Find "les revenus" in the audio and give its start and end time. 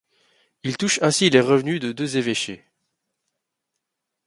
1.29-1.79